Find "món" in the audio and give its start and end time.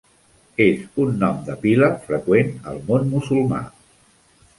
2.89-3.05